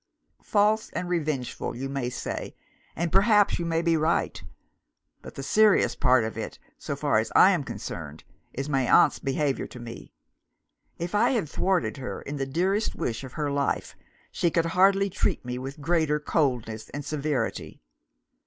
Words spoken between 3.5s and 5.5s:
you may be right. But the